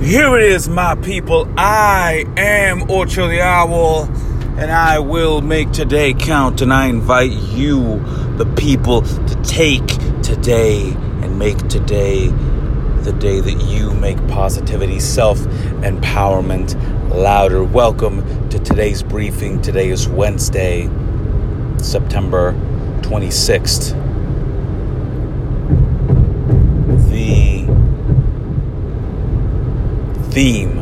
Here 0.00 0.34
it 0.38 0.44
is, 0.44 0.66
my 0.66 0.94
people. 0.94 1.46
I 1.58 2.24
am 2.38 2.90
Ocho 2.90 3.28
the 3.28 3.42
Owl, 3.42 4.04
and 4.56 4.70
I 4.70 4.98
will 4.98 5.42
make 5.42 5.72
today 5.72 6.14
count. 6.14 6.62
And 6.62 6.72
I 6.72 6.86
invite 6.86 7.32
you, 7.32 8.00
the 8.36 8.46
people, 8.56 9.02
to 9.02 9.42
take 9.42 9.86
today 10.22 10.90
and 10.90 11.38
make 11.38 11.58
today 11.68 12.28
the 13.02 13.12
day 13.12 13.40
that 13.40 13.62
you 13.66 13.92
make 13.92 14.16
positivity, 14.26 15.00
self 15.00 15.38
empowerment 15.82 16.74
louder. 17.14 17.62
Welcome 17.62 18.48
to 18.48 18.58
today's 18.58 19.02
briefing. 19.02 19.60
Today 19.60 19.90
is 19.90 20.08
Wednesday, 20.08 20.88
September 21.76 22.54
26th. 23.02 23.90
The 27.10 27.50
theme, 30.40 30.78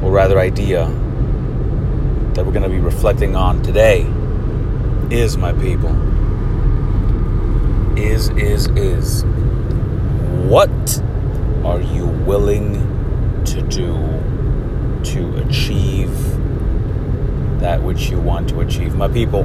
or 0.00 0.12
rather 0.12 0.38
idea, 0.38 0.84
that 2.34 2.46
we're 2.46 2.52
going 2.52 2.62
to 2.62 2.68
be 2.68 2.78
reflecting 2.78 3.34
on 3.34 3.60
today 3.64 4.02
is, 5.10 5.36
my 5.36 5.52
people, 5.54 5.90
is, 7.98 8.28
is, 8.28 8.68
is 8.76 9.24
what 10.48 11.02
are 11.64 11.80
you 11.80 12.06
willing 12.06 12.74
to 13.44 13.60
do 13.62 13.92
to 15.02 15.36
achieve 15.38 16.16
that 17.58 17.82
which 17.82 18.08
you 18.08 18.20
want 18.20 18.48
to 18.48 18.60
achieve? 18.60 18.94
My 18.94 19.08
people, 19.08 19.42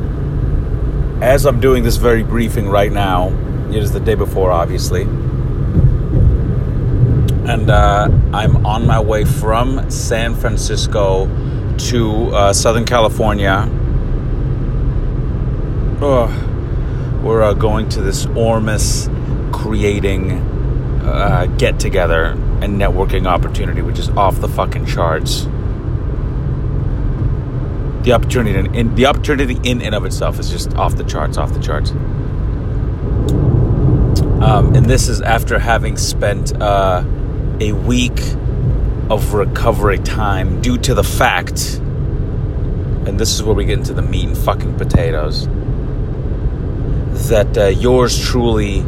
as 1.24 1.48
I'm 1.48 1.60
doing 1.60 1.82
this 1.82 1.96
very 1.96 2.22
briefing 2.22 2.70
right 2.70 2.92
now, 2.92 3.30
it 3.72 3.78
is 3.78 3.92
the 3.92 4.00
day 4.00 4.14
before, 4.14 4.52
obviously 4.52 5.08
and 7.46 7.70
uh, 7.70 8.08
I'm 8.32 8.66
on 8.66 8.88
my 8.88 9.00
way 9.00 9.26
from 9.26 9.90
San 9.92 10.34
Francisco 10.34 11.28
to 11.90 12.28
uh, 12.34 12.54
Southern 12.54 12.86
California. 12.86 13.68
Oh, 16.02 17.22
we're 17.24 17.44
uh, 17.44 17.54
going 17.54 17.90
to 17.90 18.02
this 18.02 18.26
Ormus 18.28 19.10
creating 19.52 20.32
uh, 21.04 21.48
get 21.58 21.80
together 21.80 22.28
and 22.62 22.80
networking 22.80 23.28
opportunity, 23.28 23.82
which 23.82 24.00
is 24.00 24.10
off 24.10 24.40
the 24.40 24.48
fucking 24.48 24.86
charts. 24.86 25.44
The 28.04 28.14
opportunity 28.14 28.58
in, 28.58 28.74
in 28.74 28.96
the 28.96 29.06
opportunity 29.06 29.60
in 29.64 29.82
and 29.82 29.94
of 29.94 30.06
itself 30.06 30.40
is 30.40 30.50
just 30.50 30.76
off 30.76 30.96
the 30.96 31.04
charts, 31.04 31.38
off 31.38 31.54
the 31.54 31.60
charts. 31.60 31.92
Um, 34.42 34.76
and 34.76 34.86
this 34.86 35.08
is 35.08 35.22
after 35.22 35.60
having 35.60 35.96
spent 35.98 36.54
uh, 36.62 37.04
a 37.60 37.72
week 37.72 38.20
of 39.10 39.34
recovery 39.34 40.00
time 40.00 40.62
due 40.62 40.78
to 40.78 40.94
the 40.94 41.04
fact, 41.04 41.76
and 43.06 43.20
this 43.20 43.34
is 43.34 43.44
where 43.44 43.54
we 43.54 43.66
get 43.66 43.78
into 43.78 43.94
the 43.94 44.02
meat 44.02 44.26
and 44.26 44.38
fucking 44.38 44.76
potatoes, 44.78 45.48
that 47.30 47.58
uh, 47.58 47.68
yours 47.68 48.20
truly 48.20 48.84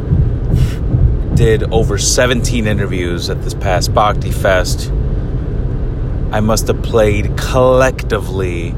did 1.34 1.62
over 1.72 1.98
17 1.98 2.66
interviews 2.66 3.30
at 3.30 3.42
this 3.42 3.54
past 3.54 3.94
Bhakti 3.94 4.32
Fest. 4.32 4.90
I 6.32 6.40
must 6.40 6.66
have 6.66 6.82
played 6.82 7.36
collectively 7.36 8.72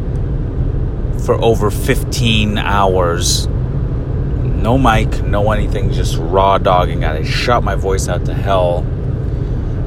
for 1.24 1.34
over 1.42 1.70
15 1.70 2.58
hours. 2.58 3.46
No 3.46 4.76
mic, 4.76 5.22
no 5.22 5.50
anything, 5.52 5.92
just 5.92 6.16
raw 6.18 6.58
dogging. 6.58 7.04
I 7.04 7.22
shot 7.22 7.64
my 7.64 7.74
voice 7.74 8.08
out 8.08 8.26
to 8.26 8.34
hell 8.34 8.84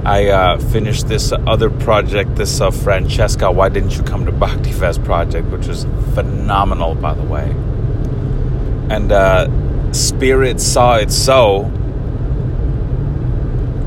I 0.04 0.30
uh, 0.30 0.58
finished 0.58 1.08
this 1.08 1.32
other 1.32 1.70
project, 1.70 2.36
this 2.36 2.60
uh, 2.60 2.72
Francesca, 2.72 3.52
Why 3.52 3.70
Didn't 3.70 3.96
You 3.96 4.04
Come 4.04 4.26
to 4.26 4.32
Bhakti 4.32 4.72
Fest 4.72 5.04
project, 5.04 5.48
which 5.50 5.68
was 5.68 5.86
phenomenal, 6.16 6.96
by 6.96 7.14
the 7.14 7.22
way. 7.22 7.52
And 8.90 9.12
uh, 9.12 9.94
Spirit 9.94 10.60
saw 10.60 10.96
it 10.96 11.12
so 11.12 11.70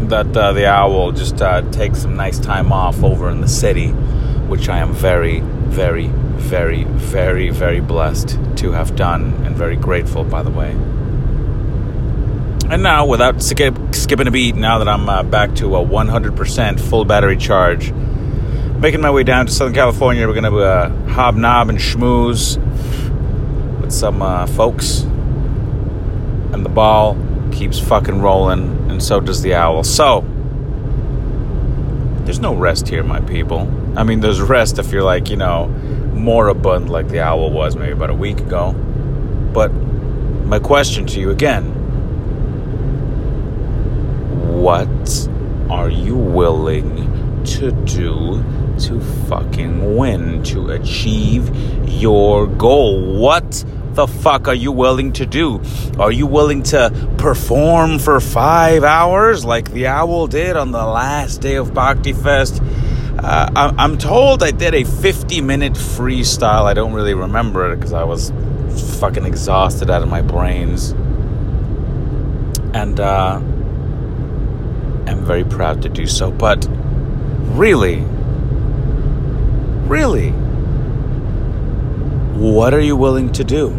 that 0.02 0.36
uh, 0.36 0.52
the 0.52 0.66
owl 0.66 1.10
just 1.10 1.42
uh, 1.42 1.62
take 1.72 1.96
some 1.96 2.14
nice 2.14 2.38
time 2.38 2.72
off 2.72 3.02
over 3.02 3.28
in 3.28 3.40
the 3.40 3.48
city, 3.48 3.88
which 3.88 4.68
I 4.68 4.78
am 4.78 4.92
very, 4.92 5.40
very, 5.40 6.06
very, 6.06 6.84
very, 6.84 7.50
very 7.50 7.80
blessed 7.80 8.38
to 8.58 8.70
have 8.70 8.94
done, 8.94 9.32
and 9.44 9.56
very 9.56 9.76
grateful, 9.76 10.22
by 10.22 10.44
the 10.44 10.50
way. 10.50 10.76
And 12.70 12.82
now, 12.82 13.04
without 13.04 13.42
skip, 13.42 13.76
skipping 13.92 14.26
a 14.26 14.30
beat, 14.30 14.56
now 14.56 14.78
that 14.78 14.88
I'm 14.88 15.06
uh, 15.06 15.22
back 15.22 15.54
to 15.56 15.76
a 15.76 15.84
100% 15.84 16.80
full 16.80 17.04
battery 17.04 17.36
charge, 17.36 17.92
making 17.92 19.02
my 19.02 19.10
way 19.10 19.22
down 19.22 19.46
to 19.46 19.52
Southern 19.52 19.74
California, 19.74 20.26
we're 20.26 20.32
going 20.32 20.50
to 20.50 20.58
uh, 20.60 20.88
hobnob 21.08 21.68
and 21.68 21.78
schmooze 21.78 22.56
with 23.82 23.92
some 23.92 24.22
uh, 24.22 24.46
folks. 24.46 25.02
And 26.52 26.64
the 26.64 26.70
ball 26.70 27.18
keeps 27.52 27.78
fucking 27.78 28.22
rolling, 28.22 28.90
and 28.90 29.02
so 29.02 29.20
does 29.20 29.42
the 29.42 29.54
owl. 29.54 29.84
So, 29.84 30.22
there's 32.24 32.40
no 32.40 32.54
rest 32.54 32.88
here, 32.88 33.02
my 33.02 33.20
people. 33.20 33.70
I 33.94 34.04
mean, 34.04 34.20
there's 34.20 34.40
rest 34.40 34.78
if 34.78 34.90
you're 34.90 35.02
like, 35.02 35.28
you 35.28 35.36
know, 35.36 35.68
moribund 36.14 36.88
like 36.88 37.08
the 37.08 37.20
owl 37.20 37.50
was 37.50 37.76
maybe 37.76 37.92
about 37.92 38.08
a 38.08 38.14
week 38.14 38.40
ago. 38.40 38.72
But 38.72 39.68
my 39.68 40.58
question 40.58 41.06
to 41.08 41.20
you 41.20 41.30
again 41.30 41.83
what 44.64 45.28
are 45.68 45.90
you 45.90 46.16
willing 46.16 47.44
to 47.44 47.70
do 47.84 48.42
to 48.78 48.98
fucking 49.28 49.94
win, 49.94 50.42
to 50.42 50.70
achieve 50.70 51.54
your 51.86 52.46
goal? 52.46 53.20
What 53.20 53.62
the 53.92 54.06
fuck 54.06 54.48
are 54.48 54.54
you 54.54 54.72
willing 54.72 55.12
to 55.12 55.26
do? 55.26 55.60
Are 55.98 56.10
you 56.10 56.26
willing 56.26 56.62
to 56.62 56.90
perform 57.18 57.98
for 57.98 58.20
five 58.20 58.84
hours 58.84 59.44
like 59.44 59.70
the 59.70 59.88
owl 59.88 60.28
did 60.28 60.56
on 60.56 60.72
the 60.72 60.86
last 60.86 61.42
day 61.42 61.56
of 61.56 61.74
Bhakti 61.74 62.14
Fest? 62.14 62.62
Uh, 63.18 63.74
I'm 63.76 63.98
told 63.98 64.42
I 64.42 64.50
did 64.50 64.72
a 64.72 64.84
50 64.84 65.42
minute 65.42 65.74
freestyle. 65.74 66.64
I 66.64 66.72
don't 66.72 66.94
really 66.94 67.12
remember 67.12 67.70
it 67.70 67.76
because 67.76 67.92
I 67.92 68.04
was 68.04 68.32
fucking 68.98 69.26
exhausted 69.26 69.90
out 69.90 70.02
of 70.02 70.08
my 70.08 70.22
brains. 70.22 70.92
And, 72.72 72.98
uh, 72.98 73.42
am 75.06 75.24
very 75.24 75.44
proud 75.44 75.82
to 75.82 75.88
do 75.88 76.06
so. 76.06 76.30
But 76.30 76.66
really, 77.54 78.00
really, 79.86 80.30
what 82.38 82.74
are 82.74 82.80
you 82.80 82.96
willing 82.96 83.32
to 83.32 83.44
do? 83.44 83.70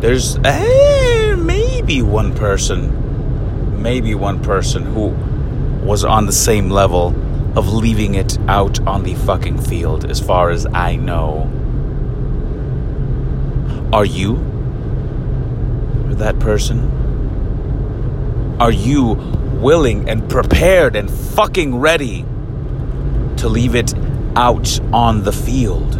There's 0.00 0.36
eh, 0.44 1.34
maybe 1.36 2.02
one 2.02 2.34
person, 2.34 3.80
maybe 3.80 4.14
one 4.14 4.42
person 4.42 4.82
who 4.82 5.08
was 5.86 6.04
on 6.04 6.26
the 6.26 6.32
same 6.32 6.70
level 6.70 7.08
of 7.56 7.72
leaving 7.72 8.14
it 8.14 8.38
out 8.48 8.80
on 8.86 9.02
the 9.02 9.14
fucking 9.14 9.60
field, 9.60 10.10
as 10.10 10.20
far 10.20 10.50
as 10.50 10.66
I 10.66 10.96
know. 10.96 11.50
Are 13.92 14.04
you 14.04 14.36
that 16.12 16.38
person? 16.38 17.01
Are 18.62 18.70
you 18.70 19.14
willing 19.60 20.08
and 20.08 20.30
prepared 20.30 20.94
and 20.94 21.10
fucking 21.10 21.80
ready 21.80 22.22
to 23.38 23.48
leave 23.48 23.74
it 23.74 23.92
out 24.36 24.78
on 24.92 25.24
the 25.24 25.32
field 25.32 25.94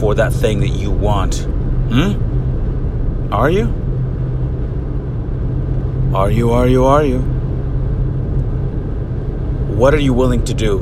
for 0.00 0.16
that 0.16 0.32
thing 0.32 0.58
that 0.58 0.70
you 0.70 0.90
want? 0.90 1.46
Hmm? 1.92 3.32
Are 3.32 3.48
you? 3.48 3.72
Are 6.16 6.32
you, 6.32 6.50
are 6.50 6.66
you, 6.66 6.84
are 6.86 7.04
you? 7.04 7.20
What 9.78 9.94
are 9.94 10.00
you 10.00 10.12
willing 10.12 10.44
to 10.46 10.52
do 10.52 10.80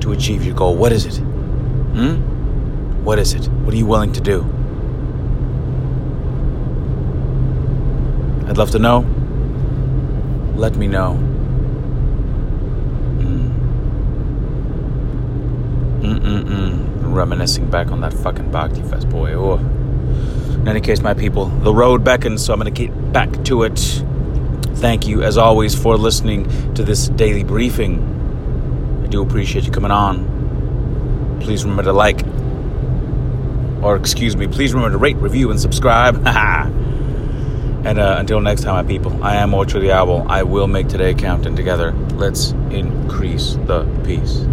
to 0.00 0.12
achieve 0.12 0.46
your 0.46 0.54
goal? 0.54 0.76
What 0.76 0.92
is 0.92 1.04
it? 1.04 1.18
Hmm? 1.18 3.04
What 3.04 3.18
is 3.18 3.34
it? 3.34 3.46
What 3.48 3.74
are 3.74 3.76
you 3.76 3.84
willing 3.84 4.14
to 4.14 4.20
do? 4.22 4.55
I'd 8.46 8.56
love 8.56 8.70
to 8.70 8.78
know. 8.78 9.00
Let 10.54 10.76
me 10.76 10.86
know. 10.86 11.18
Mm. 16.00 17.12
Reminiscing 17.12 17.68
back 17.68 17.90
on 17.90 18.00
that 18.02 18.12
fucking 18.12 18.52
Bhakti 18.52 18.82
Fest, 18.82 19.08
boy. 19.08 19.32
Oh. 19.32 19.56
In 19.56 20.68
any 20.68 20.80
case, 20.80 21.00
my 21.00 21.12
people, 21.12 21.46
the 21.46 21.74
road 21.74 22.04
beckons, 22.04 22.44
so 22.44 22.52
I'm 22.52 22.60
going 22.60 22.72
to 22.72 22.86
get 22.86 23.12
back 23.12 23.44
to 23.44 23.64
it. 23.64 23.78
Thank 24.76 25.08
you, 25.08 25.24
as 25.24 25.36
always, 25.36 25.74
for 25.74 25.96
listening 25.96 26.44
to 26.74 26.84
this 26.84 27.08
daily 27.08 27.42
briefing. 27.42 29.02
I 29.04 29.08
do 29.08 29.22
appreciate 29.22 29.64
you 29.64 29.72
coming 29.72 29.90
on. 29.90 31.38
Please 31.40 31.64
remember 31.64 31.82
to 31.82 31.92
like, 31.92 32.22
or 33.82 33.96
excuse 33.96 34.36
me, 34.36 34.46
please 34.46 34.72
remember 34.72 34.92
to 34.92 34.98
rate, 34.98 35.16
review, 35.16 35.50
and 35.50 35.60
subscribe. 35.60 36.24
and 37.86 38.00
uh, 38.00 38.16
until 38.18 38.40
next 38.40 38.62
time, 38.62 38.74
my 38.74 38.82
people, 38.82 39.22
I 39.22 39.36
am 39.36 39.54
Ocho 39.54 39.78
Diablo. 39.78 40.26
I 40.28 40.42
will 40.42 40.66
make 40.66 40.88
today 40.88 41.14
count, 41.14 41.46
and 41.46 41.56
together, 41.56 41.92
let's 42.16 42.50
increase 42.70 43.54
the 43.66 43.84
peace. 44.04 44.44